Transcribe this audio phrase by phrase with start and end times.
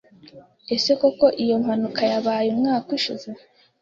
[0.75, 3.29] Ese koko iyo mpanuka yabaye umwaka ushize?